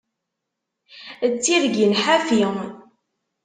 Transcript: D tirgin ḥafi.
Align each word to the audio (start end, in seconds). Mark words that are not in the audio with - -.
D 1.31 1.33
tirgin 1.43 1.93
ḥafi. 2.03 2.41